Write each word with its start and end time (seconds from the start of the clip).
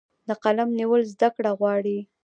د 0.27 0.31
قلم 0.43 0.69
نیول 0.79 1.01
زده 1.13 1.29
کړه 1.35 1.51
غواړي. 1.59 1.97